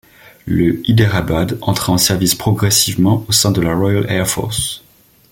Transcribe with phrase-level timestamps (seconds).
[0.47, 4.81] Le Hyderabad entra en service progressivement au sein de la Royal Air Force.